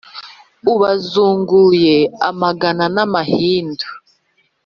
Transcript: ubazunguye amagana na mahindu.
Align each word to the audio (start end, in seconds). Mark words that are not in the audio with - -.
ubazunguye 0.73 1.97
amagana 2.29 2.85
na 2.95 3.03
mahindu. 3.13 3.87